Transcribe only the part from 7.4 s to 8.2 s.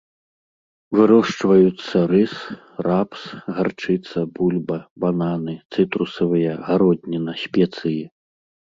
спецыі.